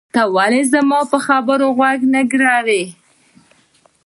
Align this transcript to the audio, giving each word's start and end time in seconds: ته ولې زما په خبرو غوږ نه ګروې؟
ته 0.13 0.21
ولې 0.35 0.61
زما 0.73 0.99
په 1.11 1.17
خبرو 1.25 1.67
غوږ 1.77 1.99
نه 2.13 2.21
ګروې؟ 2.31 2.83